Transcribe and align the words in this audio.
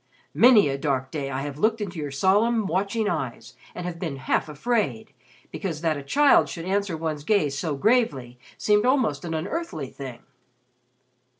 Many 0.33 0.67
a 0.67 0.79
dark 0.79 1.11
day 1.11 1.29
I 1.29 1.41
have 1.43 1.59
looked 1.59 1.79
into 1.79 1.99
your 1.99 2.09
solemn, 2.09 2.65
watching 2.65 3.07
eyes, 3.07 3.53
and 3.75 3.85
have 3.85 3.99
been 3.99 4.15
half 4.15 4.49
afraid; 4.49 5.13
because 5.51 5.81
that 5.81 5.95
a 5.95 6.01
child 6.01 6.49
should 6.49 6.65
answer 6.65 6.97
one's 6.97 7.23
gaze 7.23 7.55
so 7.55 7.75
gravely 7.75 8.39
seemed 8.57 8.87
almost 8.87 9.23
an 9.25 9.35
unearthly 9.35 9.91
thing." 9.91 10.21